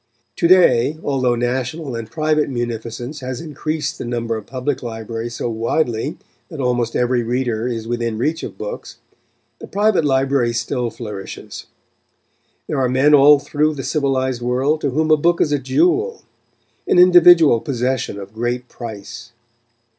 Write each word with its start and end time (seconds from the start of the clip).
To 0.37 0.47
day, 0.47 0.97
although 1.03 1.35
national 1.35 1.95
and 1.95 2.09
private 2.09 2.49
munificence 2.49 3.19
has 3.19 3.39
increased 3.39 3.99
the 3.99 4.03
number 4.03 4.35
of 4.35 4.47
public 4.47 4.81
libraries 4.81 5.35
so 5.35 5.47
widely 5.47 6.17
that 6.49 6.59
almost 6.59 6.95
every 6.95 7.21
reader 7.21 7.67
is 7.67 7.87
within 7.87 8.17
reach 8.17 8.41
of 8.41 8.57
books, 8.57 8.97
the 9.59 9.67
private 9.67 10.03
library 10.03 10.53
still 10.53 10.89
flourishes. 10.89 11.67
There 12.65 12.81
are 12.81 12.89
men 12.89 13.13
all 13.13 13.37
through 13.37 13.75
the 13.75 13.83
civilised 13.83 14.41
world 14.41 14.81
to 14.81 14.89
whom 14.89 15.11
a 15.11 15.17
book 15.17 15.39
is 15.39 15.51
a 15.51 15.59
jewel 15.59 16.23
an 16.87 16.97
individual 16.97 17.59
possession 17.59 18.17
of 18.19 18.33
great 18.33 18.67
price. 18.69 19.33